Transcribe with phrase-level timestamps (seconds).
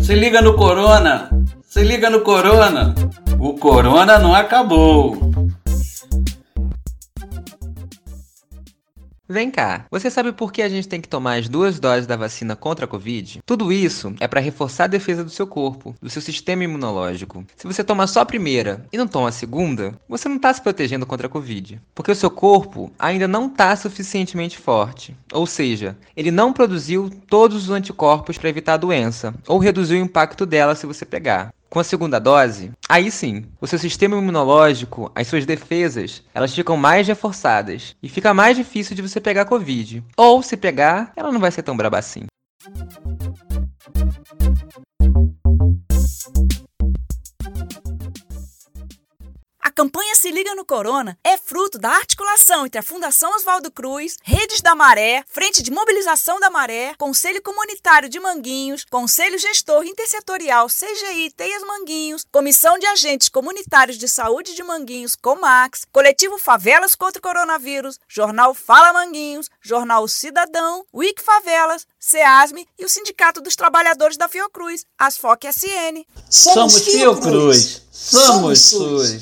[0.00, 1.28] Se liga no Corona!
[1.62, 2.94] Se liga no Corona!
[3.38, 5.19] O Corona não acabou!
[9.32, 12.16] Vem cá, você sabe por que a gente tem que tomar as duas doses da
[12.16, 13.38] vacina contra a Covid?
[13.46, 17.44] Tudo isso é para reforçar a defesa do seu corpo, do seu sistema imunológico.
[17.56, 20.60] Se você toma só a primeira e não toma a segunda, você não está se
[20.60, 25.16] protegendo contra a Covid, porque o seu corpo ainda não está suficientemente forte.
[25.32, 30.04] Ou seja, ele não produziu todos os anticorpos para evitar a doença, ou reduziu o
[30.04, 31.54] impacto dela se você pegar.
[31.70, 36.76] Com a segunda dose, aí sim, o seu sistema imunológico, as suas defesas, elas ficam
[36.76, 40.02] mais reforçadas e fica mais difícil de você pegar Covid.
[40.16, 42.24] Ou se pegar, ela não vai ser tão braba assim.
[49.80, 54.60] Campanha Se Liga no Corona é fruto da articulação entre a Fundação Oswaldo Cruz, Redes
[54.60, 61.30] da Maré, Frente de Mobilização da Maré, Conselho Comunitário de Manguinhos, Conselho Gestor Intersetorial CGI
[61.34, 67.22] Teias Manguinhos, Comissão de Agentes Comunitários de Saúde de Manguinhos, Comax, Coletivo Favelas contra o
[67.22, 74.28] Coronavírus, Jornal Fala Manguinhos, Jornal Cidadão, Wiki Favelas, SEASME e o Sindicato dos Trabalhadores da
[74.28, 76.04] Fiocruz, Asfoc SN.
[76.28, 79.18] Somos Fiocruz, somos SUS.